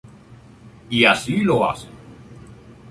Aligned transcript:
Y 0.89 1.05
así 1.05 1.41
lo 1.41 1.69
hace. 1.69 1.87